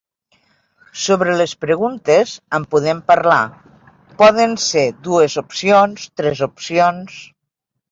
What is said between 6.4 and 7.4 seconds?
opcions.